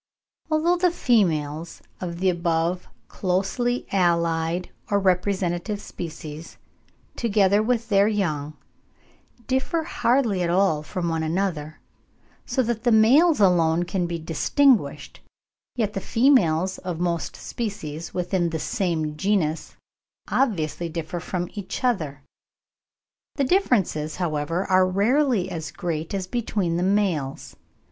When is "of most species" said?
16.79-18.11